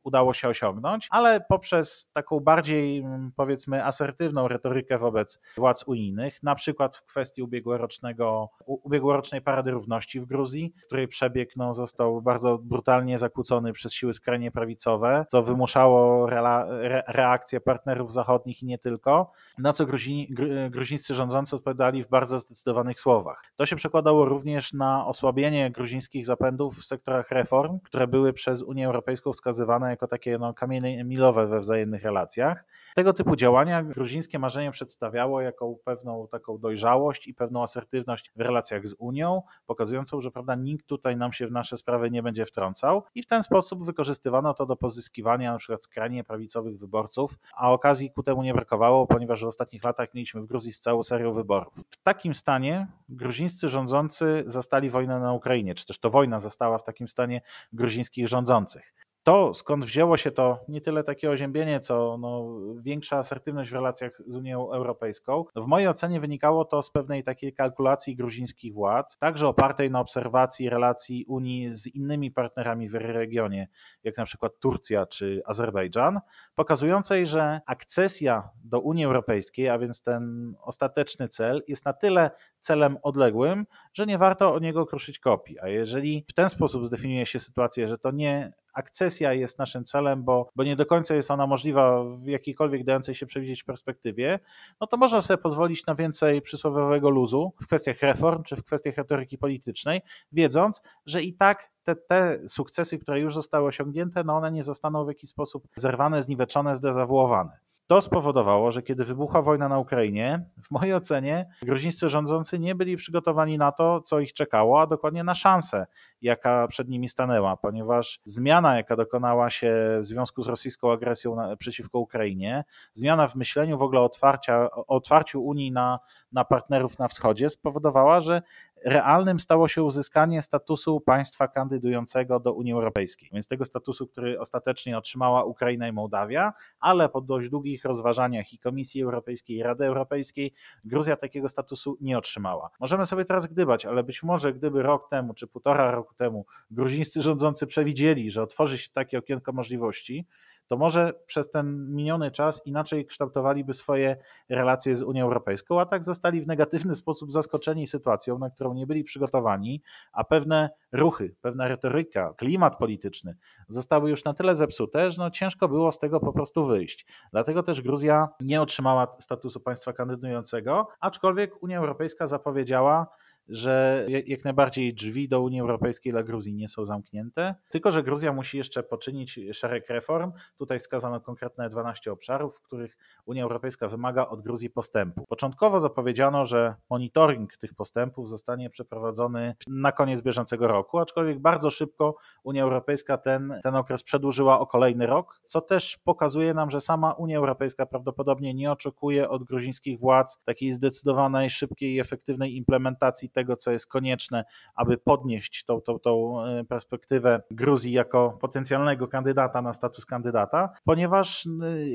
udało 0.05 0.35
się 0.35 0.49
osiągnąć, 0.49 1.09
ale 1.11 1.41
poprzez 1.41 2.11
taką 2.13 2.41
bardziej, 2.41 2.99
mm, 2.99 3.33
powiedzmy, 3.37 3.85
asertywną 3.85 4.49
retorykę 4.49 4.99
wobec 4.99 5.41
władz 5.57 5.85
unijnych, 5.87 6.43
na 6.43 6.55
przykład 6.55 6.97
w 6.97 7.05
kwestii 7.05 7.43
ubiegłorocznego, 7.43 8.49
ubiegłorocznej 8.67 9.43
Parady 9.43 9.71
Równości 9.71 10.21
w 10.21 10.27
Gruzji, 10.27 10.73
której 10.87 11.09
przebieg 11.09 11.57
no, 11.57 11.75
został 11.75 12.23
bardzo 12.23 12.59
brutalnie 12.59 13.19
zakłócony 13.19 13.73
przez 13.73 13.93
siły 13.93 14.15
skrajnie 14.15 14.51
prawicowe, 14.51 15.25
co 15.29 15.43
wymuszało 15.43 16.33
re, 16.33 17.03
reakcję 17.09 17.61
partnerów 17.61 18.13
zachodnich 18.13 18.63
nie 18.67 18.79
tylko, 18.79 19.33
na 19.59 19.73
co 19.73 19.87
gruzini, 19.87 20.35
gruzińscy 20.71 21.15
rządzący 21.15 21.57
odpowiadali 21.57 22.05
w 22.05 22.09
bardzo 22.09 22.39
zdecydowanych 22.39 23.01
słowach. 23.01 23.43
To 23.57 23.67
się 23.67 23.77
przekładało 23.77 24.25
również 24.25 24.73
na 24.73 25.07
osłabienie 25.07 25.71
gruzińskich 25.71 26.27
zapędów 26.27 26.77
w 26.77 26.85
sektorach 26.85 27.31
reform, 27.31 27.81
które 27.81 28.07
były 28.07 28.33
przez 28.33 28.63
Unię 28.63 28.87
Europejską 28.87 29.33
wskazywane 29.33 29.91
jako 29.91 30.09
takie 30.09 30.39
no, 30.39 30.55
kamienie 30.55 31.05
milowe 31.05 31.47
we 31.47 31.61
wzajemnych 31.61 32.03
relacjach. 32.03 32.65
Tego 32.97 33.13
typu 33.13 33.37
działania 33.37 33.83
gruzińskie 33.83 34.39
marzenie 34.39 34.71
przedstawiało 34.71 35.41
jako 35.41 35.75
pewną 35.85 36.29
taką 36.29 36.59
dojrzałość 36.59 37.29
i 37.29 37.35
pewną 37.35 37.63
asertywność 37.63 38.33
w 38.37 38.41
relacjach 38.41 38.89
z 38.89 38.95
Unią, 38.99 39.43
pokazującą, 39.67 40.21
że 40.21 40.31
prawda, 40.31 40.55
nikt 40.55 40.87
tutaj 40.87 41.17
nam 41.17 41.33
się 41.33 41.47
w 41.47 41.53
nasze 41.53 41.77
sprawy 41.77 42.11
nie 42.11 42.23
będzie 42.23 42.47
wtrącał 42.47 43.03
i 43.15 43.23
w 43.23 43.27
ten 43.27 43.43
sposób 43.43 43.85
wykorzystywano 43.85 44.55
to 44.55 44.67
do 44.67 44.77
pozyskiwania 44.77 45.53
na 45.53 45.59
przykład 45.59 45.85
skrajnie 45.85 46.25
prawicowych 46.25 46.79
wyborców, 46.79 47.39
a 47.57 47.73
okazji 47.73 48.11
ku 48.11 48.23
temu 48.23 48.43
nie 48.43 48.55
brakowało, 48.55 49.07
ponieważ 49.07 49.45
w 49.45 49.47
ostatnich 49.47 49.85
latach 49.85 50.15
mieliśmy 50.15 50.43
w 50.43 50.47
Gruzji 50.47 50.73
z 50.73 50.81
całą 50.81 51.03
serią 51.03 51.33
wyborów. 51.33 51.75
W 51.91 52.03
takim 52.03 52.35
stanie 52.35 52.87
gruzińscy 53.09 53.69
rządzący 53.69 54.45
zastali 54.47 54.91
wojnę 54.91 55.21
na 55.21 55.33
Ukrainie, 55.33 55.75
czy 55.75 55.87
też 55.87 55.99
to 55.99 56.11
wojna 56.11 56.41
zastała 56.41 56.79
w 56.79 56.85
takim 56.85 57.09
stanie 57.09 57.41
gruzińskich 57.73 58.29
rządzących 58.29 59.06
to, 59.27 59.55
skąd 59.55 59.85
wzięło 59.85 60.17
się 60.17 60.31
to 60.31 60.59
nie 60.69 60.81
tyle 60.81 61.05
takie 61.05 61.31
oziębienie, 61.31 61.81
co 61.81 62.19
no, 62.21 62.59
większa 62.83 63.19
asertywność 63.19 63.71
w 63.71 63.75
relacjach 63.75 64.23
z 64.27 64.37
Unią 64.37 64.73
Europejską, 64.73 65.45
w 65.57 65.67
mojej 65.67 65.89
ocenie 65.89 66.21
wynikało 66.21 66.65
to 66.65 66.83
z 66.83 66.91
pewnej 66.91 67.25
takiej 67.25 67.53
kalkulacji 67.53 68.17
gruzińskich 68.17 68.75
władz, 68.75 69.19
także 69.19 69.49
opartej 69.49 69.91
na 69.91 70.01
obserwacji 70.01 70.71
relacji 70.71 71.25
Unii 71.29 71.71
z 71.71 71.87
innymi 71.87 72.31
partnerami 72.31 72.89
w 72.89 72.95
regionie, 72.95 73.69
jak 74.05 74.17
na 74.17 74.25
przykład 74.25 74.53
Turcja 74.61 75.07
czy 75.07 75.43
Azerbejdżan, 75.47 76.21
pokazującej, 76.55 77.27
że 77.27 77.61
akcesja 77.67 78.51
do 78.65 78.81
Unii 78.81 79.05
Europejskiej, 79.05 79.69
a 79.69 79.79
więc 79.79 80.03
ten 80.03 80.55
ostateczny 80.63 81.29
cel, 81.29 81.63
jest 81.69 81.85
na 81.85 81.93
tyle 81.93 82.31
celem 82.61 82.99
odległym, 83.03 83.67
że 83.95 84.07
nie 84.07 84.19
warto 84.19 84.55
o 84.55 84.59
niego 84.59 84.87
kruszyć 84.87 85.19
kopii. 85.19 85.61
A 85.61 85.69
jeżeli 85.69 86.25
w 86.29 86.33
ten 86.33 86.49
sposób 86.49 86.87
zdefiniuje 86.87 87.27
się 87.27 87.39
sytuację, 87.39 87.89
że 87.89 87.99
to 87.99 88.11
nie 88.11 88.53
akcesja 88.77 89.33
jest 89.33 89.59
naszym 89.59 89.85
celem, 89.85 90.25
bo, 90.25 90.51
bo 90.57 90.65
nie 90.65 90.77
do 90.77 90.87
końca 90.87 91.15
jest 91.15 91.31
ona 91.31 91.47
możliwa 91.47 92.05
w 92.05 92.27
jakiejkolwiek 92.27 92.85
dającej 92.85 93.15
się 93.15 93.27
przewidzieć 93.27 93.65
perspektywie, 93.65 94.39
no 94.81 94.87
to 94.87 94.97
można 94.97 95.23
sobie 95.23 95.39
pozwolić 95.39 95.87
na 95.87 95.95
więcej 95.95 96.43
przysłowiowego 96.43 97.11
luzu 97.11 97.53
w 97.63 97.67
kwestiach 97.67 98.01
reform 98.01 98.43
czy 98.43 98.57
w 98.57 98.65
kwestiach 98.65 98.97
retoryki 98.97 99.39
politycznej, 99.39 100.01
wiedząc, 100.33 100.83
że 101.07 101.23
i 101.23 101.35
tak 101.35 101.71
te, 101.83 101.97
te 101.97 102.39
sukcesy, 102.49 102.99
które 102.99 103.21
już 103.21 103.35
zostały 103.35 103.67
osiągnięte, 103.67 104.25
no 104.25 104.37
one 104.37 104.53
nie 104.53 104.65
zostaną 104.65 105.05
w 105.05 105.09
jakiś 105.09 105.31
sposób 105.31 105.69
zerwane, 105.77 106.23
zniweczone, 106.23 106.77
zdezawuowane. 106.77 107.66
To 107.87 108.01
spowodowało, 108.01 108.73
że 108.73 108.83
kiedy 108.83 109.05
wybuchła 109.05 109.43
wojna 109.43 109.69
na 109.69 109.79
Ukrainie, 109.79 110.45
w 110.63 110.71
mojej 110.71 110.95
ocenie 110.95 111.49
gruzińscy 111.63 112.09
rządzący 112.09 112.59
nie 112.59 112.75
byli 112.75 112.97
przygotowani 112.97 113.59
na 113.59 113.73
to, 113.73 114.01
co 114.01 114.21
ich 114.21 114.33
czekało, 114.33 114.81
a 114.81 114.87
dokładnie 114.87 115.25
na 115.25 115.35
szansę, 115.35 115.87
jaka 116.23 116.67
przed 116.69 116.89
nimi 116.89 117.09
stanęła, 117.09 117.57
ponieważ 117.57 118.21
zmiana, 118.25 118.77
jaka 118.77 118.97
dokonała 118.97 119.51
się 119.51 119.99
w 120.01 120.07
związku 120.07 120.43
z 120.43 120.49
rosyjską 120.49 120.93
agresją 120.93 121.37
na, 121.37 121.57
przeciwko 121.57 121.99
Ukrainie, 121.99 122.65
zmiana 122.95 123.29
w 123.29 123.35
myśleniu 123.35 123.79
w 123.79 123.83
ogóle 123.83 124.01
otwarcia, 124.01 124.69
otwarciu 124.87 125.45
Unii 125.45 125.73
na, 125.73 125.99
na 126.33 126.45
partnerów 126.45 126.99
na 126.99 127.09
wschodzie 127.09 127.51
spowodowała, 127.51 128.21
że 128.21 128.43
realnym 128.87 129.41
stało 129.41 129.69
się 129.69 129.83
uzyskanie 129.83 130.43
statusu 130.43 131.01
państwa 131.01 131.49
kandydującego 131.49 132.41
do 132.41 132.53
Unii 132.53 132.73
Europejskiej. 132.73 133.31
Więc 133.33 133.49
tego 133.49 133.65
statusu, 133.65 134.07
który 134.07 134.41
ostatecznie 134.41 134.99
otrzymała 134.99 135.45
Ukraina 135.45 135.89
i 135.89 135.93
Mołdawia, 135.93 136.53
ale 136.81 137.09
po 137.09 137.21
dość 137.21 137.51
długich 137.51 137.85
rozważaniach 137.85 138.53
i 138.53 138.59
Komisji 138.59 139.03
Europejskiej, 139.03 139.57
i 139.57 139.63
Rady 139.63 139.85
Europejskiej, 139.85 140.55
Gruzja 140.85 141.17
takiego 141.17 141.49
statusu 141.49 141.97
nie 142.01 142.19
otrzymała. 142.19 142.71
Możemy 142.81 143.07
sobie 143.07 143.25
teraz 143.25 143.47
gdybać, 143.47 143.87
ale 143.87 144.03
być 144.03 144.23
może 144.23 144.53
gdyby 144.53 144.83
rok 144.83 145.09
temu 145.11 145.35
czy 145.35 145.47
półtora 145.47 145.91
roku 145.91 146.15
temu 146.15 146.47
gruzińscy 146.71 147.23
rządzący 147.23 147.67
przewidzieli, 147.67 148.31
że 148.31 148.43
otworzy 148.43 148.79
się 148.79 148.91
takie 148.93 149.19
okienko 149.19 149.53
możliwości, 149.53 150.27
to 150.67 150.77
może 150.77 151.13
przez 151.27 151.51
ten 151.51 151.95
miniony 151.95 152.31
czas 152.31 152.63
inaczej 152.67 153.07
kształtowaliby 153.07 153.75
swoje 153.75 154.17
relacje 154.49 154.97
z 154.97 155.03
Unią 155.03 155.25
Europejską, 155.25 155.81
a 155.81 155.87
tak 155.87 156.05
zostali 156.05 156.41
w 156.41 156.47
negatywny 156.47 156.95
sposób 156.95 157.33
zaskoczeni 157.33 157.87
sytuacją, 157.87 158.39
na 158.39 158.51
którą 158.51 158.75
nie 158.75 158.87
byli 158.87 159.05
przygotowani, 159.05 159.83
a 160.13 160.25
pewne 160.25 160.71
ruchy, 160.93 161.35
pewna 161.41 161.69
retoryka, 161.69 162.35
klimat 162.37 162.79
polityczny 162.79 163.37
zostały 163.69 164.11
już 164.11 164.25
na 164.25 164.35
tyle 164.35 164.57
zepsute, 164.57 165.11
że 165.11 165.23
no 165.23 165.31
ciężko 165.31 165.69
było 165.69 165.93
z 165.93 165.99
tego 165.99 166.21
po 166.21 166.33
prostu 166.33 166.67
wyjść. 166.67 167.07
Dlatego 167.33 167.63
też 167.63 167.83
Gruzja 167.83 168.29
nie 168.41 168.63
otrzymała 168.63 169.17
statusu 169.21 169.61
państwa 169.61 169.93
kandydującego, 169.93 170.89
aczkolwiek 171.01 171.63
Unia 171.63 171.79
Europejska 171.79 172.27
zapowiedziała, 172.27 173.07
że 173.49 174.07
jak 174.27 174.45
najbardziej 174.45 174.95
drzwi 174.95 175.29
do 175.29 175.41
Unii 175.41 175.61
Europejskiej 175.61 176.13
dla 176.13 176.23
Gruzji 176.23 176.55
nie 176.55 176.69
są 176.69 176.87
zamknięte, 176.87 177.55
tylko 177.71 177.93
że 177.93 178.03
Gruzja 178.03 178.33
musi 178.33 178.59
jeszcze 178.59 178.83
poczynić 178.83 179.41
szereg 179.53 179.91
reform. 179.91 180.33
Tutaj 180.59 180.79
wskazano 180.79 181.21
konkretne 181.21 181.71
12 181.71 182.13
obszarów, 182.13 182.57
w 182.57 182.63
których 182.63 182.97
Unia 183.27 183.43
Europejska 183.43 183.89
wymaga 183.89 184.29
od 184.29 184.43
Gruzji 184.43 184.71
postępu. 184.71 185.25
Początkowo 185.29 185.81
zapowiedziano, 185.81 186.47
że 186.47 186.75
monitoring 186.91 187.57
tych 187.57 187.75
postępów 187.75 188.29
zostanie 188.29 188.71
przeprowadzony 188.71 189.55
na 189.67 189.93
koniec 189.93 190.23
bieżącego 190.23 190.69
roku, 190.69 190.99
aczkolwiek 190.99 191.39
bardzo 191.39 191.71
szybko 191.71 192.17
Unia 192.45 192.63
Europejska 192.63 193.19
ten, 193.19 193.61
ten 193.63 193.75
okres 193.75 194.03
przedłużyła 194.03 194.61
o 194.61 194.67
kolejny 194.67 195.07
rok, 195.07 195.41
co 195.45 195.61
też 195.61 195.99
pokazuje 196.05 196.55
nam, 196.55 196.71
że 196.71 196.81
sama 196.81 197.13
Unia 197.13 197.39
Europejska 197.39 197.87
prawdopodobnie 197.87 198.55
nie 198.55 198.73
oczekuje 198.73 199.29
od 199.29 199.45
gruzińskich 199.45 200.01
władz 200.01 200.43
takiej 200.45 200.73
zdecydowanej, 200.73 201.51
szybkiej 201.51 201.95
i 201.95 202.01
efektywnej 202.01 202.57
implementacji 202.57 203.31
tego, 203.31 203.57
co 203.57 203.71
jest 203.71 203.87
konieczne, 203.87 204.45
aby 204.75 204.99
podnieść 204.99 205.65
tą, 205.65 205.81
tą, 205.81 205.99
tą 205.99 206.45
e, 206.45 206.65
perspektywę 206.65 207.43
Gruzji 207.51 207.93
jako 207.93 208.39
potencjalnego 208.41 209.09
kandydata 209.09 209.63
na 209.63 209.73
status 209.73 210.07
kandydata, 210.07 210.71
ponieważ 210.85 211.47
e, 211.47 211.51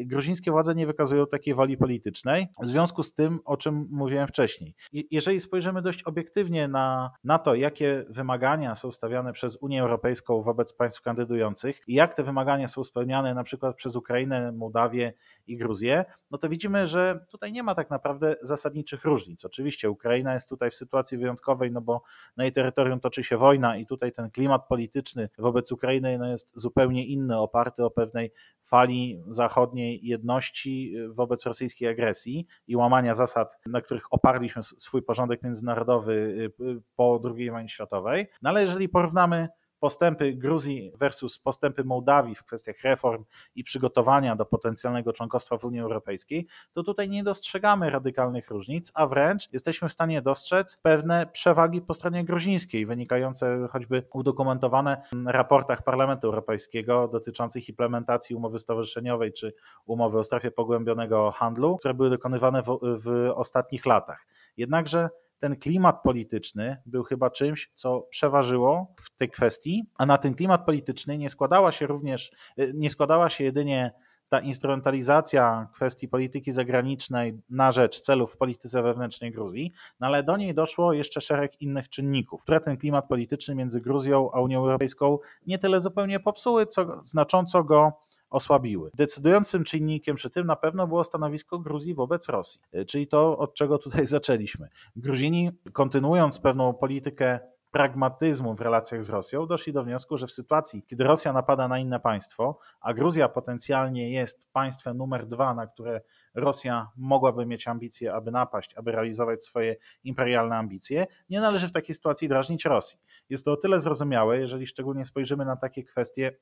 gruzińskie 0.06 0.52
władze 0.52 0.76
nie 0.76 0.88
wykazują 0.88 1.21
takiej 1.26 1.54
woli 1.54 1.78
politycznej, 1.78 2.48
w 2.62 2.68
związku 2.68 3.04
z 3.04 3.14
tym, 3.14 3.40
o 3.46 3.58
czym 3.58 3.88
mówiłem 3.92 4.28
wcześniej. 4.28 4.76
Jeżeli 5.12 5.40
spojrzymy 5.40 5.82
dość 5.82 6.04
obiektywnie 6.04 6.68
na, 6.68 7.12
na 7.24 7.40
to, 7.40 7.56
jakie 7.56 8.06
wymagania 8.10 8.76
są 8.76 8.92
stawiane 8.92 9.34
przez 9.34 9.58
Unię 9.62 9.82
Europejską 9.82 10.42
wobec 10.42 10.74
państw 10.74 11.02
kandydujących 11.02 11.82
i 11.88 11.94
jak 11.94 12.14
te 12.14 12.24
wymagania 12.24 12.68
są 12.68 12.84
spełniane 12.84 13.34
na 13.34 13.44
przykład 13.44 13.76
przez 13.76 13.96
Ukrainę, 13.96 14.52
Mołdawię 14.52 15.14
i 15.48 15.58
Gruzję, 15.58 16.06
no 16.32 16.38
to 16.38 16.50
widzimy, 16.50 16.88
że 16.88 17.26
tutaj 17.32 17.52
nie 17.52 17.64
ma 17.64 17.76
tak 17.76 17.90
naprawdę 17.90 18.36
zasadniczych 18.42 19.06
różnic. 19.06 19.46
Oczywiście 19.46 19.90
Ukraina 19.90 20.34
jest 20.34 20.50
tutaj 20.50 20.72
w 20.72 20.76
sytuacji 20.76 21.18
wyjątkowej, 21.18 21.72
no 21.72 21.82
bo 21.82 22.02
na 22.38 22.44
jej 22.44 22.54
terytorium 22.54 23.00
toczy 23.00 23.24
się 23.24 23.38
wojna 23.38 23.78
i 23.78 23.86
tutaj 23.86 24.12
ten 24.12 24.32
klimat 24.32 24.68
polityczny 24.68 25.30
wobec 25.38 25.72
Ukrainy 25.72 26.18
no 26.18 26.28
jest 26.28 26.52
zupełnie 26.56 27.06
inny, 27.06 27.38
oparty 27.38 27.86
o 27.86 27.92
pewnej 27.92 28.32
fali 28.64 29.22
zachodniej 29.28 30.00
jedności 30.04 30.94
wobec 31.12 31.46
rosyjskiej 31.46 31.90
agresji 31.90 32.48
i 32.68 32.76
łamania 32.76 33.14
zasad, 33.14 33.58
na 33.66 33.82
których 33.82 34.14
oparliśmy 34.14 34.64
swój 34.64 35.04
porządek 35.04 35.44
międzynarodowy 35.44 36.14
y, 36.60 36.64
y, 36.64 36.82
po 36.96 37.22
II 37.38 37.52
wojnie 37.52 37.70
światowej. 37.70 38.28
No 38.42 38.50
ale 38.50 38.62
jeżeli 38.62 38.90
porównamy 38.90 39.50
postępy 39.82 40.34
Gruzji 40.34 40.92
versus 40.96 41.40
postępy 41.40 41.84
Mołdawii 41.84 42.36
w 42.36 42.44
kwestiach 42.44 42.82
reform 42.84 43.26
i 43.56 43.64
przygotowania 43.64 44.36
do 44.36 44.46
potencjalnego 44.46 45.14
członkostwa 45.14 45.58
w 45.58 45.66
Unii 45.66 45.80
Europejskiej, 45.80 46.48
to 46.74 46.84
tutaj 46.84 47.10
nie 47.10 47.24
dostrzegamy 47.24 47.90
radykalnych 47.90 48.50
różnic, 48.50 48.92
a 48.94 49.08
wręcz 49.08 49.54
jesteśmy 49.54 49.90
w 49.90 49.94
stanie 49.94 50.22
dostrzec 50.22 50.78
pewne 50.84 51.28
przewagi 51.28 51.82
po 51.82 51.94
stronie 51.94 52.26
gruzińskiej, 52.26 52.86
wynikające 52.86 53.68
choćby 53.72 54.04
udokumentowane 54.14 55.02
w 55.14 55.28
raportach 55.28 55.84
Parlamentu 55.84 56.28
Europejskiego 56.28 57.08
dotyczących 57.08 57.70
implementacji 57.70 58.36
umowy 58.36 58.60
stowarzyszeniowej 58.60 59.34
czy 59.34 59.54
umowy 59.86 60.20
o 60.20 60.24
strefie 60.24 60.52
pogłębionego 60.52 61.32
handlu, 61.32 61.78
które 61.78 61.94
były 61.94 62.10
dokonywane 62.10 62.62
w, 62.62 62.80
w 62.82 63.32
ostatnich 63.36 63.86
latach. 63.86 64.28
Jednakże 64.58 65.10
ten 65.42 65.56
klimat 65.56 66.02
polityczny 66.04 66.78
był 66.86 67.04
chyba 67.04 67.30
czymś, 67.30 67.72
co 67.76 68.02
przeważyło 68.10 68.94
w 68.96 69.18
tej 69.18 69.30
kwestii, 69.30 69.84
a 69.98 70.06
na 70.06 70.18
ten 70.18 70.36
klimat 70.36 70.66
polityczny 70.66 71.18
nie 71.18 71.30
składała 71.30 71.72
się 71.72 71.88
również, 71.88 72.32
y, 72.60 72.72
nie 72.76 72.90
składała 72.90 73.30
się 73.30 73.44
jedynie 73.44 73.92
ta 74.30 74.40
instrumentalizacja 74.40 75.68
kwestii 75.74 76.08
polityki 76.08 76.52
zagranicznej 76.52 77.40
na 77.50 77.72
rzecz 77.72 78.02
celów 78.02 78.34
w 78.34 78.38
polityce 78.38 78.82
wewnętrznej 78.82 79.32
Gruzji, 79.32 79.74
no 80.00 80.08
ale 80.08 80.24
do 80.24 80.38
niej 80.38 80.54
doszło 80.54 80.94
jeszcze 80.94 81.22
szereg 81.22 81.62
innych 81.62 81.90
czynników, 81.90 82.42
które 82.42 82.62
ten 82.62 82.78
klimat 82.78 83.08
polityczny 83.08 83.56
między 83.56 83.82
Gruzją 83.82 84.32
a 84.32 84.42
Unią 84.42 84.60
Europejską 84.60 85.20
nie 85.48 85.58
tyle 85.58 85.80
zupełnie 85.80 86.20
popsuły, 86.20 86.66
co 86.66 87.02
znacząco 87.04 87.64
go 87.64 87.94
osłabiły. 88.32 88.92
Decydującym 88.94 89.64
czynnikiem 89.64 90.16
przy 90.16 90.30
tym 90.30 90.48
na 90.48 90.56
pewno 90.56 90.88
było 90.88 91.04
stanowisko 91.04 91.60
Gruzji 91.60 91.96
wobec 91.96 92.30
Rosji, 92.30 92.62
czyli 92.88 93.08
to, 93.08 93.38
od 93.38 93.54
czego 93.54 93.78
tutaj 93.78 94.08
zaczęliśmy. 94.18 94.70
Gruzini, 94.96 95.52
kontynuując 95.74 96.40
pewną 96.40 96.74
politykę 96.74 97.40
pragmatyzmu 97.72 98.56
w 98.56 98.62
relacjach 98.62 99.04
z 99.04 99.10
Rosją, 99.10 99.48
doszli 99.48 99.74
do 99.74 99.84
wniosku, 99.84 100.18
że 100.18 100.28
w 100.28 100.32
sytuacji, 100.32 100.84
kiedy 100.88 101.04
Rosja 101.04 101.34
napada 101.34 101.68
na 101.68 101.80
inne 101.80 102.00
państwo, 102.00 102.60
a 102.82 102.94
Gruzja 102.94 103.30
potencjalnie 103.30 104.12
jest 104.12 104.52
państwem 104.54 104.98
numer 104.98 105.28
dwa, 105.28 105.54
na 105.54 105.68
które 105.68 106.02
Rosja 106.36 106.90
mogłaby 106.98 107.46
mieć 107.46 107.68
ambicje, 107.68 108.14
aby 108.14 108.32
napaść, 108.32 108.74
aby 108.76 108.92
realizować 108.92 109.46
swoje 109.46 109.76
imperialne 110.04 110.56
ambicje, 110.56 111.08
nie 111.30 111.42
należy 111.42 111.68
w 111.68 111.72
takiej 111.72 111.96
sytuacji 111.96 112.28
drażnić 112.28 112.66
Rosji. 112.66 113.00
Jest 113.30 113.46
to 113.46 113.52
o 113.52 113.58
tyle 113.58 113.80
zrozumiałe, 113.80 114.40
jeżeli 114.40 114.68
szczególnie 114.68 115.06
spojrzymy 115.06 115.46
na 115.46 115.56
takie 115.56 115.84
kwestie 115.84 116.38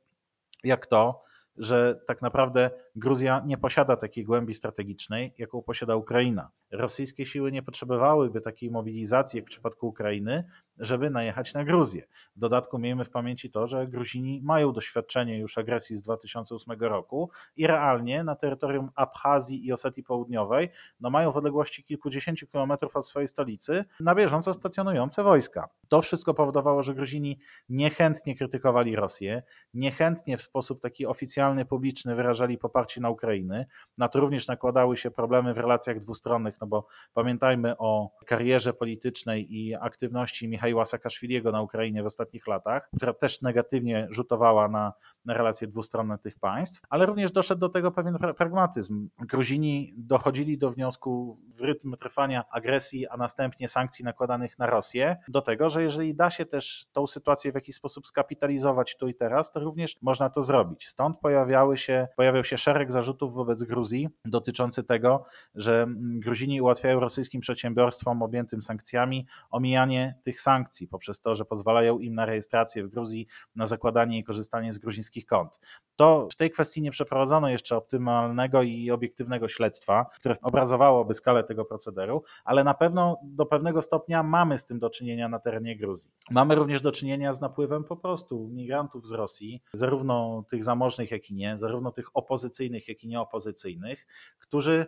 jak 0.63 0.87
to, 0.87 1.23
że 1.57 1.99
tak 2.07 2.21
naprawdę 2.21 2.71
Gruzja 2.95 3.43
nie 3.45 3.57
posiada 3.57 3.95
takiej 3.95 4.23
głębi 4.23 4.53
strategicznej, 4.53 5.33
jaką 5.37 5.61
posiada 5.61 5.95
Ukraina. 5.95 6.51
Rosyjskie 6.71 7.25
siły 7.25 7.51
nie 7.51 7.63
potrzebowałyby 7.63 8.41
takiej 8.41 8.71
mobilizacji 8.71 9.37
jak 9.37 9.45
w 9.45 9.49
przypadku 9.49 9.87
Ukrainy, 9.87 10.43
żeby 10.79 11.09
najechać 11.09 11.53
na 11.53 11.63
Gruzję. 11.63 12.07
W 12.35 12.39
dodatku 12.39 12.79
miejmy 12.79 13.05
w 13.05 13.09
pamięci 13.09 13.51
to, 13.51 13.67
że 13.67 13.87
Gruzini 13.87 14.41
mają 14.43 14.73
doświadczenie 14.73 15.39
już 15.39 15.57
agresji 15.57 15.95
z 15.95 16.01
2008 16.01 16.79
roku 16.79 17.29
i 17.55 17.67
realnie 17.67 18.23
na 18.23 18.35
terytorium 18.35 18.89
Abchazji 18.95 19.65
i 19.65 19.73
Osetii 19.73 20.03
Południowej 20.03 20.69
no 20.99 21.09
mają 21.09 21.31
w 21.31 21.37
odległości 21.37 21.83
kilkudziesięciu 21.83 22.47
kilometrów 22.47 22.95
od 22.95 23.07
swojej 23.07 23.27
stolicy 23.27 23.85
na 23.99 24.15
bieżąco 24.15 24.53
stacjonujące 24.53 25.23
wojska. 25.23 25.69
To 25.89 26.01
wszystko 26.01 26.33
powodowało, 26.33 26.83
że 26.83 26.95
Gruzini 26.95 27.39
niechętnie 27.69 28.35
krytykowali 28.35 28.95
Rosję, 28.95 29.43
niechętnie 29.73 30.37
w 30.37 30.41
sposób 30.41 30.81
taki 30.81 31.05
oficjalny, 31.05 31.65
publiczny 31.65 32.15
wyrażali 32.15 32.57
poparcie 32.57 33.01
na 33.01 33.09
Ukrainę. 33.09 33.65
Na 33.97 34.07
to 34.07 34.19
również 34.19 34.47
nakładały 34.47 34.97
się 34.97 35.11
problemy 35.11 35.53
w 35.53 35.57
relacjach 35.57 35.99
dwustronnych, 35.99 36.55
no 36.61 36.67
bo 36.67 36.87
pamiętajmy 37.13 37.77
o 37.77 38.09
karierze 38.29 38.73
politycznej 38.73 39.55
i 39.55 39.75
aktywności 39.75 40.47
Michaiła 40.47 40.85
Saakaszwiliego 40.85 41.51
na 41.51 41.61
Ukrainie 41.61 42.03
w 42.03 42.05
ostatnich 42.05 42.47
latach, 42.47 42.89
która 42.95 43.13
też 43.13 43.41
negatywnie 43.41 44.07
rzutowała 44.11 44.67
na 44.67 44.93
relacje 45.33 45.67
dwustronne 45.67 46.17
tych 46.17 46.39
państw, 46.39 46.81
ale 46.89 47.05
również 47.05 47.31
doszedł 47.31 47.59
do 47.59 47.69
tego 47.69 47.91
pewien 47.91 48.17
pragmatyzm. 48.37 49.09
Gruzini 49.19 49.93
dochodzili 49.97 50.57
do 50.57 50.71
wniosku 50.71 51.39
w 51.55 51.61
rytm 51.61 51.95
trwania 51.97 52.43
agresji, 52.51 53.07
a 53.07 53.17
następnie 53.17 53.67
sankcji 53.67 54.05
nakładanych 54.05 54.59
na 54.59 54.67
Rosję, 54.67 55.17
do 55.27 55.41
tego, 55.41 55.69
że 55.69 55.83
jeżeli 55.83 56.15
da 56.15 56.29
się 56.29 56.45
też 56.45 56.85
tą 56.91 57.07
sytuację 57.07 57.51
w 57.51 57.55
jakiś 57.55 57.75
sposób 57.75 58.07
skapitalizować 58.07 58.97
tu 58.97 59.07
i 59.07 59.15
teraz, 59.15 59.51
to 59.51 59.59
również 59.59 59.95
można 60.01 60.29
to 60.29 60.43
zrobić. 60.43 60.87
Stąd 60.87 61.19
pojawiały 61.19 61.77
się, 61.77 62.07
pojawiał 62.17 62.43
się 62.43 62.57
szereg 62.57 62.91
zarzutów 62.91 63.33
wobec 63.33 63.63
Gruzji 63.63 64.09
dotyczący 64.25 64.83
tego, 64.83 65.25
że 65.55 65.87
Gruzini 65.97 66.61
ułatwiają 66.61 66.99
rosyjskim 66.99 67.41
przedsiębiorstwom 67.41 68.21
objętym 68.21 68.61
sankcjami 68.61 69.27
omijanie 69.49 70.15
tych 70.23 70.41
sankcji 70.41 70.69
sankcji 70.69 70.87
poprzez 70.87 71.21
to, 71.21 71.35
że 71.35 71.45
pozwalają 71.45 71.99
im 71.99 72.15
na 72.15 72.25
rejestrację 72.25 72.83
w 72.83 72.89
Gruzji, 72.89 73.27
na 73.55 73.67
zakładanie 73.67 74.19
i 74.19 74.23
korzystanie 74.23 74.73
z 74.73 74.79
gruzińskich 74.79 75.18
kont. 75.25 75.59
To 75.95 76.27
w 76.31 76.35
tej 76.35 76.51
kwestii 76.51 76.81
nie 76.81 76.91
przeprowadzono 76.91 77.49
jeszcze 77.49 77.77
optymalnego 77.77 78.63
i 78.63 78.91
obiektywnego 78.91 79.47
śledztwa, 79.47 80.05
które 80.15 80.35
obrazowałoby 80.41 81.13
skalę 81.13 81.43
tego 81.43 81.65
procederu, 81.65 82.23
ale 82.43 82.63
na 82.63 82.73
pewno 82.73 83.19
do 83.23 83.45
pewnego 83.45 83.81
stopnia 83.81 84.23
mamy 84.23 84.57
z 84.57 84.65
tym 84.65 84.79
do 84.79 84.89
czynienia 84.89 85.29
na 85.29 85.39
terenie 85.39 85.77
Gruzji. 85.77 86.11
Mamy 86.31 86.55
również 86.55 86.81
do 86.81 86.91
czynienia 86.91 87.33
z 87.33 87.41
napływem 87.41 87.83
po 87.83 87.95
prostu 87.95 88.49
migrantów 88.51 89.07
z 89.07 89.11
Rosji, 89.11 89.61
zarówno 89.73 90.43
tych 90.49 90.63
zamożnych, 90.63 91.11
jak 91.11 91.29
i 91.29 91.33
nie, 91.33 91.57
zarówno 91.57 91.91
tych 91.91 92.09
opozycyjnych, 92.13 92.87
jak 92.87 93.03
i 93.03 93.07
nieopozycyjnych, 93.07 94.07
którzy 94.39 94.87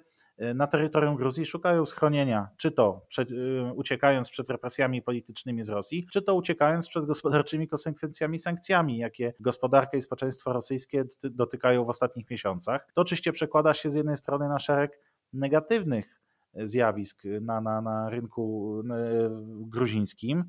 na 0.56 0.68
terytorium 0.68 1.16
Gruzji 1.16 1.46
szukają 1.46 1.86
schronienia, 1.86 2.50
czy 2.58 2.72
to 2.72 3.06
przed, 3.08 3.30
uciekając 3.76 4.30
przed 4.30 4.50
represjami 4.50 5.02
politycznymi 5.02 5.64
z 5.64 5.70
Rosji, 5.70 6.08
czy 6.12 6.22
to 6.22 6.36
uciekając 6.36 6.90
przed 6.90 7.06
gospodarczymi 7.06 7.68
konsekwencjami 7.68 8.40
sankcjami, 8.40 8.98
jakie 8.98 9.34
gospodarka 9.40 9.98
i 9.98 10.02
społeczeństwo 10.02 10.54
rosyjskie 10.54 11.04
dotykają 11.24 11.86
w 11.86 11.90
ostatnich 11.90 12.30
miesiącach. 12.30 12.88
To 12.94 13.02
oczywiście 13.02 13.32
przekłada 13.32 13.74
się 13.74 13.90
z 13.90 13.94
jednej 13.94 14.18
strony 14.18 14.48
na 14.48 14.60
szereg 14.60 15.00
negatywnych 15.34 16.22
zjawisk 16.64 17.24
na, 17.42 17.62
na, 17.62 17.82
na 17.82 18.10
rynku 18.10 18.76
gruzińskim, 19.50 20.44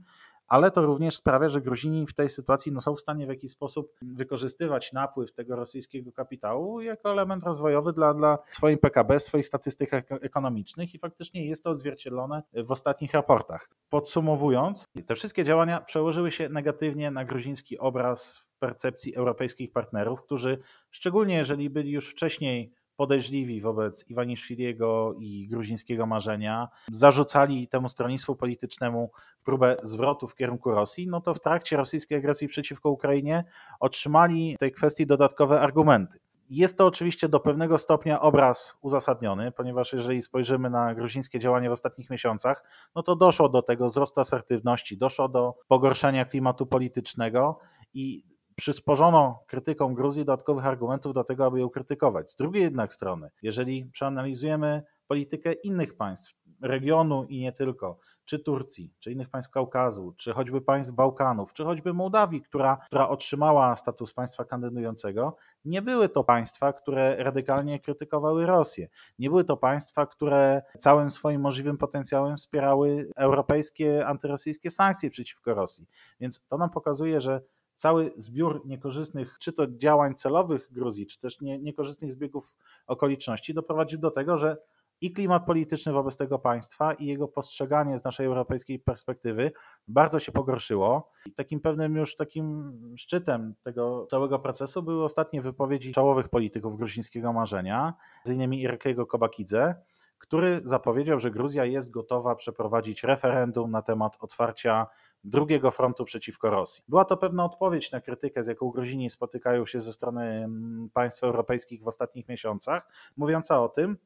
ale 0.49 0.71
to 0.71 0.83
również 0.83 1.17
sprawia, 1.17 1.49
że 1.49 1.61
Gruzini 1.61 2.07
w 2.07 2.15
tej 2.15 2.29
sytuacji 2.29 2.73
no, 2.73 2.81
są 2.81 2.95
w 2.95 3.01
stanie 3.01 3.27
w 3.27 3.29
jakiś 3.29 3.51
sposób 3.51 3.93
wykorzystywać 4.03 4.93
napływ 4.93 5.33
tego 5.33 5.57
rosyjskiego 5.57 6.13
kapitału 6.13 6.81
jako 6.81 7.13
element 7.13 7.45
rozwojowy 7.45 7.93
dla, 7.93 8.15
dla 8.15 8.39
swoim 8.53 8.79
PKB, 8.79 9.21
swoich 9.21 9.47
statystyk 9.47 9.91
ekonomicznych 10.11 10.95
i 10.95 10.99
faktycznie 10.99 11.47
jest 11.47 11.63
to 11.63 11.71
odzwierciedlone 11.71 12.43
w 12.55 12.71
ostatnich 12.71 13.13
raportach. 13.13 13.69
Podsumowując, 13.89 14.85
te 15.07 15.15
wszystkie 15.15 15.45
działania 15.45 15.81
przełożyły 15.81 16.33
się 16.33 16.49
negatywnie 16.49 17.11
na 17.11 17.25
gruziński 17.25 17.79
obraz 17.79 18.39
w 18.39 18.59
percepcji 18.59 19.15
europejskich 19.15 19.73
partnerów, 19.73 20.23
którzy 20.23 20.59
szczególnie 20.91 21.37
jeżeli 21.37 21.71
byli 21.71 21.91
już 21.91 22.11
wcześniej 22.11 22.73
podejrzliwi 22.97 23.61
wobec 23.61 24.11
Iwaniszwiliego 24.11 25.15
i 25.21 25.49
gruzińskiego 25.49 26.07
marzenia, 26.07 26.69
zarzucali 26.93 27.69
temu 27.69 27.89
stronnictwu 27.89 28.37
politycznemu 28.37 29.11
próbę 29.45 29.77
zwrotu 29.83 30.29
w 30.29 30.35
kierunku 30.35 30.71
Rosji, 30.71 31.09
no 31.09 31.21
to 31.21 31.35
w 31.35 31.41
trakcie 31.41 31.77
rosyjskiej 31.77 32.19
agresji 32.19 32.49
przeciwko 32.49 32.91
Ukrainie 32.91 33.45
otrzymali 33.81 34.55
w 34.57 34.59
tej 34.59 34.73
kwestii 34.73 35.07
dodatkowe 35.07 35.61
argumenty. 35.61 36.19
Jest 36.51 36.79
to 36.79 36.87
oczywiście 36.87 37.29
do 37.29 37.41
pewnego 37.41 37.79
stopnia 37.79 38.21
obraz 38.21 38.77
uzasadniony, 38.81 39.53
ponieważ 39.53 39.93
jeżeli 39.93 40.23
spojrzymy 40.23 40.71
na 40.71 40.95
gruzińskie 40.95 41.39
działania 41.39 41.69
w 41.69 41.73
ostatnich 41.73 42.11
miesiącach, 42.11 42.65
no 42.95 43.03
to 43.03 43.17
doszło 43.17 43.49
do 43.49 43.63
tego 43.63 43.89
wzrostu 43.89 44.21
asertywności, 44.21 44.99
doszło 44.99 45.29
do 45.29 45.55
pogorszenia 45.69 46.25
klimatu 46.25 46.67
politycznego 46.67 47.59
i 47.95 48.25
przysporzono 48.57 49.45
krytykom 49.47 49.95
Gruzji 49.95 50.25
dodatkowych 50.25 50.67
argumentów 50.67 51.15
do 51.15 51.25
tego, 51.25 51.47
aby 51.47 51.61
ją 51.61 51.71
krytykować. 51.71 52.31
Z 52.31 52.37
drugiej 52.37 52.63
jednak 52.63 52.93
strony, 52.93 53.31
jeżeli 53.43 53.85
przeanalizujemy 53.85 54.83
politykę 55.07 55.53
innych 55.53 55.97
państw, 55.97 56.35
regionu 56.63 57.25
i 57.25 57.41
nie 57.41 57.53
tylko, 57.53 57.99
czy 58.25 58.39
Turcji, 58.39 58.95
czy 59.01 59.13
innych 59.13 59.31
państw 59.31 59.51
Kaukazu, 59.51 60.15
czy 60.17 60.33
choćby 60.33 60.61
państw 60.61 60.93
Bałkanów, 60.93 61.53
czy 61.53 61.65
choćby 61.65 61.95
Mołdawii, 61.95 62.43
która, 62.43 62.79
która 62.87 63.09
otrzymała 63.09 63.77
status 63.77 64.15
państwa 64.15 64.45
kandydującego, 64.45 65.37
nie 65.65 65.83
były 65.83 66.09
to 66.09 66.25
państwa, 66.25 66.73
które 66.73 67.17
radykalnie 67.25 67.81
krytykowały 67.81 68.47
Rosję. 68.47 68.89
Nie 69.19 69.29
były 69.31 69.45
to 69.45 69.57
państwa, 69.57 70.07
które 70.07 70.63
całym 70.79 71.11
swoim 71.11 71.41
możliwym 71.41 71.79
potencjałem 71.79 72.37
wspierały 72.37 73.09
europejskie 73.17 74.07
antyrosyjskie 74.07 74.71
sankcje 74.71 75.11
przeciwko 75.11 75.55
Rosji. 75.55 75.87
Więc 76.21 76.41
to 76.49 76.59
nam 76.59 76.71
pokazuje, 76.71 77.21
że 77.21 77.41
cały 77.83 78.13
zbiór 78.17 78.63
niekorzystnych, 78.67 79.37
czy 79.41 79.53
to 79.53 79.67
działań 79.67 80.15
celowych 80.15 80.73
Gruzji, 80.73 81.07
czy 81.07 81.21
też 81.21 81.41
nie, 81.41 81.59
niekorzystnych 81.59 82.13
zbiegów 82.13 82.53
okoliczności 82.87 83.55
doprowadził 83.55 83.99
do 83.99 84.11
tego, 84.11 84.39
że 84.39 84.57
i 85.01 85.13
klimat 85.13 85.47
polityczny 85.47 85.93
wobec 85.93 86.17
tego 86.17 86.39
państwa, 86.39 86.95
i 86.95 87.07
jego 87.07 87.29
postrzeganie 87.29 87.99
z 87.99 88.05
naszej 88.05 88.27
europejskiej 88.27 88.79
perspektywy 88.79 89.53
bardzo 89.89 90.21
się 90.21 90.33
pogorszyło. 90.33 91.11
I 91.27 91.33
takim 91.33 91.61
pewnym 91.61 91.97
już 91.97 92.17
takim 92.17 92.73
szczytem 92.97 93.55
tego 93.63 94.07
całego 94.11 94.39
procesu 94.39 94.83
były 94.83 95.05
ostatnie 95.05 95.43
wypowiedzi 95.43 95.93
czołowych 95.93 96.29
polityków 96.29 96.77
gruzińskiego 96.77 97.33
marzenia, 97.33 97.95
m.in. 98.29 98.55
Irakiego 98.55 99.07
Kobakidze, 99.07 99.75
który 100.19 100.61
zapowiedział, 100.65 101.21
że 101.21 101.31
Gruzja 101.31 101.65
jest 101.65 101.91
gotowa 101.91 102.35
przeprowadzić 102.35 103.03
referendum 103.03 103.71
na 103.71 103.83
temat 103.83 104.17
otwarcia 104.21 104.87
drugiego 105.25 105.71
frontu 105.71 106.05
przeciwko 106.05 106.51
Rosji. 106.51 106.85
Była 106.89 107.05
to 107.05 107.17
pewna 107.17 107.45
odpowiedź 107.45 107.93
na 107.93 108.01
krytykę, 108.01 108.45
z 108.45 108.49
jaką 108.49 108.71
Gruzini 108.71 109.11
spotykają 109.11 109.67
się 109.67 109.81
ze 109.81 109.93
strony 109.93 110.23
mm, 110.23 110.91
państw 110.95 111.25
europejskich 111.25 111.83
w 111.83 111.89
ostatnich 111.89 112.29
miesiącach, 112.29 112.89
mówiąca 113.17 113.63
o 113.63 113.69
tym, 113.69 113.97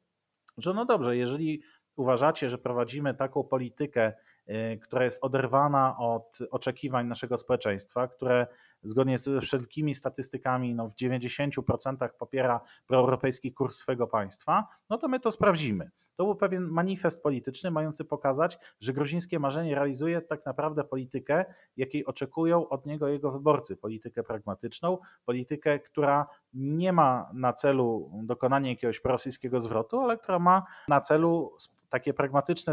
że 0.59 0.75
no 0.75 0.85
dobrze, 0.85 1.17
jeżeli 1.17 1.63
uważacie, 1.97 2.51
że 2.51 2.59
prowadzimy 2.59 3.15
taką 3.15 3.45
politykę, 3.45 4.13
y, 4.49 4.79
która 4.83 5.05
jest 5.05 5.19
oderwana 5.25 5.99
od 5.99 6.39
oczekiwań 6.51 7.07
naszego 7.07 7.39
społeczeństwa, 7.39 8.09
które 8.09 8.47
zgodnie 8.83 9.19
ze 9.19 9.41
wszelkimi 9.41 9.95
statystykami 9.95 10.75
no 10.75 10.89
w 10.89 10.95
90% 10.95 12.09
popiera 12.19 12.61
proeuropejski 12.87 13.53
kurs 13.53 13.77
swego 13.77 14.07
państwa, 14.07 14.67
no 14.91 14.99
to 14.99 15.09
my 15.09 15.21
to 15.21 15.33
sprawdzimy. 15.33 15.91
To 16.17 16.25
był 16.25 16.35
pewien 16.35 16.63
manifest 16.63 17.23
polityczny 17.23 17.71
mający 17.71 18.05
pokazać, 18.05 18.59
że 18.81 18.93
gruzińskie 18.93 19.39
marzenie 19.39 19.75
realizuje 19.75 20.21
tak 20.21 20.47
naprawdę 20.47 20.85
politykę, 20.85 21.45
jakiej 21.77 22.07
oczekują 22.07 22.69
od 22.69 22.87
niego 22.87 23.09
jego 23.09 23.31
wyborcy. 23.31 23.77
Politykę 23.77 24.23
pragmatyczną, 24.23 24.99
politykę, 25.25 25.79
która 25.79 26.27
nie 26.55 26.93
ma 26.93 27.31
na 27.35 27.53
celu 27.53 28.11
dokonanie 28.23 28.71
jakiegoś 28.71 29.01
prorosyjskiego 29.01 29.61
zwrotu, 29.61 30.01
ale 30.01 30.19
która 30.19 30.39
ma 30.39 30.63
na 30.89 31.01
celu 31.01 31.53
takie 31.91 32.15
pragmatyczne 32.15 32.73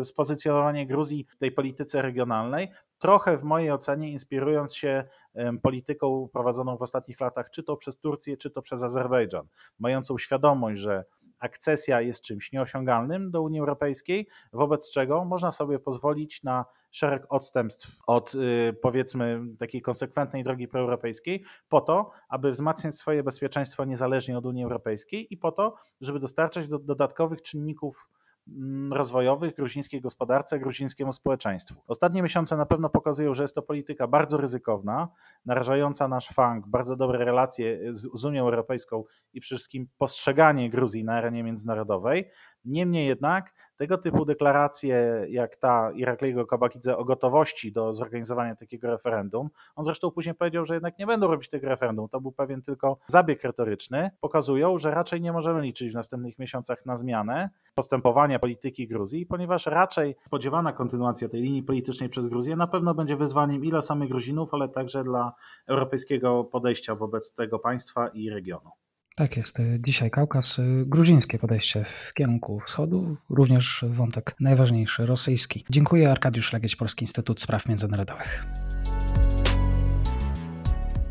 y, 0.00 0.04
spozycjonowanie 0.04 0.86
Gruzji 0.86 1.26
w 1.36 1.38
tej 1.38 1.52
polityce 1.52 2.02
regionalnej, 2.02 2.70
trochę 2.98 3.36
w 3.36 3.42
mojej 3.42 3.70
ocenie 3.70 4.12
inspirując 4.12 4.76
się 4.76 5.04
polityką 5.62 6.28
prowadzoną 6.32 6.76
w 6.76 6.82
ostatnich 6.82 7.20
latach, 7.20 7.50
czy 7.50 7.62
to 7.62 7.76
przez 7.76 7.98
Turcję, 7.98 8.36
czy 8.36 8.50
to 8.50 8.62
przez 8.62 8.82
Azerbejdżan, 8.82 9.46
mającą 9.78 10.18
świadomość, 10.18 10.80
że 10.80 11.04
akcesja 11.42 12.00
jest 12.00 12.22
czymś 12.22 12.52
nieosiągalnym 12.52 13.30
do 13.30 13.42
Unii 13.42 13.60
Europejskiej, 13.60 14.28
wobec 14.52 14.90
czego 14.90 15.24
można 15.24 15.52
sobie 15.52 15.78
pozwolić 15.78 16.42
na 16.42 16.64
szereg 16.90 17.26
odstępstw 17.28 17.98
od 18.06 18.34
y, 18.34 18.76
powiedzmy 18.82 19.40
takiej 19.58 19.82
konsekwentnej 19.82 20.44
drogi 20.44 20.68
proeuropejskiej, 20.68 21.44
po 21.68 21.80
to, 21.80 22.10
aby 22.28 22.52
wzmacniać 22.52 22.94
swoje 22.94 23.22
bezpieczeństwo 23.22 23.84
niezależnie 23.84 24.38
od 24.38 24.46
Unii 24.46 24.64
Europejskiej 24.64 25.34
i 25.34 25.36
po 25.36 25.52
to, 25.52 25.74
żeby 26.00 26.20
dostarczać 26.20 26.68
do 26.68 26.78
dodatkowych 26.78 27.42
czynników 27.42 28.08
rozwojowych 28.90 29.54
gruzińskiej 29.54 30.00
gospodarce, 30.00 30.58
gruzińskiemu 30.58 31.12
społeczeństwu. 31.12 31.74
Ostatnie 31.86 32.22
miesiące 32.22 32.56
na 32.56 32.66
pewno 32.66 32.88
pokazują, 32.88 33.34
że 33.34 33.42
jest 33.42 33.54
to 33.54 33.62
polityka 33.62 34.06
bardzo 34.06 34.36
ryzykowna, 34.36 35.08
narażająca 35.46 36.08
nasz 36.08 36.28
fang, 36.28 36.66
bardzo 36.66 36.96
dobre 36.96 37.24
relacje 37.24 37.94
z, 37.94 38.08
z 38.14 38.24
Unią 38.24 38.42
Europejską 38.42 39.04
i 39.32 39.40
przede 39.40 39.58
wszystkim 39.58 39.88
postrzeganie 39.98 40.70
Gruzji 40.70 41.04
na 41.04 41.14
arenie 41.14 41.42
międzynarodowej. 41.42 42.30
Niemniej 42.64 43.06
jednak 43.06 43.52
tego 43.76 43.98
typu 43.98 44.24
deklaracje, 44.24 45.26
jak 45.28 45.56
ta 45.56 45.92
Irakliego 45.92 46.46
Kabakidze 46.46 46.96
o 46.96 47.04
gotowości 47.04 47.72
do 47.72 47.94
zorganizowania 47.94 48.56
takiego 48.56 48.90
referendum, 48.90 49.50
on 49.76 49.84
zresztą 49.84 50.10
później 50.10 50.34
powiedział, 50.34 50.66
że 50.66 50.74
jednak 50.74 50.98
nie 50.98 51.06
będą 51.06 51.26
robić 51.26 51.48
tego 51.48 51.68
referendum, 51.68 52.08
to 52.08 52.20
był 52.20 52.32
pewien 52.32 52.62
tylko 52.62 52.98
zabieg 53.06 53.42
retoryczny, 53.42 54.10
pokazują, 54.20 54.78
że 54.78 54.90
raczej 54.90 55.20
nie 55.20 55.32
możemy 55.32 55.60
liczyć 55.60 55.92
w 55.92 55.94
następnych 55.94 56.38
miesiącach 56.38 56.86
na 56.86 56.96
zmianę 56.96 57.50
postępowania 57.74 58.38
polityki 58.38 58.88
Gruzji, 58.88 59.26
ponieważ 59.26 59.66
raczej 59.66 60.16
spodziewana 60.26 60.72
kontynuacja 60.72 61.28
tej 61.28 61.42
linii 61.42 61.62
politycznej 61.62 62.08
przez 62.08 62.28
Gruzję 62.28 62.56
na 62.56 62.66
pewno 62.66 62.94
będzie 62.94 63.16
wyzwaniem 63.16 63.64
i 63.64 63.70
dla 63.70 63.82
samych 63.82 64.08
Gruzinów, 64.08 64.54
ale 64.54 64.68
także 64.68 65.04
dla 65.04 65.32
europejskiego 65.66 66.44
podejścia 66.44 66.94
wobec 66.94 67.34
tego 67.34 67.58
państwa 67.58 68.08
i 68.08 68.30
regionu. 68.30 68.70
Tak 69.16 69.36
jest. 69.36 69.58
Dzisiaj 69.78 70.10
Kaukaz, 70.10 70.60
gruzińskie 70.86 71.38
podejście 71.38 71.84
w 71.84 72.14
kierunku 72.14 72.60
wschodu, 72.66 73.16
również 73.30 73.84
wątek 73.88 74.34
najważniejszy, 74.40 75.06
rosyjski. 75.06 75.64
Dziękuję. 75.70 76.10
Arkadiusz 76.10 76.52
Legieć, 76.52 76.76
Polski 76.76 77.04
Instytut 77.04 77.40
Spraw 77.40 77.68
Międzynarodowych. 77.68 78.44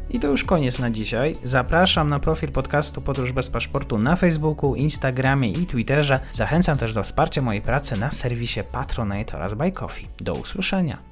I 0.09 0.19
to 0.19 0.27
już 0.27 0.43
koniec 0.43 0.79
na 0.79 0.91
dzisiaj. 0.91 1.35
Zapraszam 1.43 2.09
na 2.09 2.19
profil 2.19 2.51
podcastu 2.51 3.01
Podróż 3.01 3.31
bez 3.31 3.49
paszportu 3.49 3.99
na 3.99 4.15
Facebooku, 4.15 4.75
Instagramie 4.75 5.51
i 5.51 5.65
Twitterze. 5.65 6.19
Zachęcam 6.33 6.77
też 6.77 6.93
do 6.93 7.03
wsparcia 7.03 7.41
mojej 7.41 7.61
pracy 7.61 7.99
na 7.99 8.11
serwisie 8.11 8.59
Patronite 8.71 9.37
oraz 9.37 9.53
Buy 9.53 9.71
Coffee. 9.71 10.07
Do 10.21 10.33
usłyszenia. 10.33 11.10